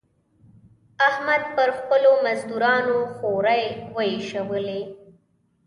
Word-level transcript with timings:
احمد 1.09 1.43
پر 1.57 1.69
خپلو 1.79 2.11
مزدورانو 2.25 2.97
خورۍ 3.13 3.63
واېشولې. 3.95 4.81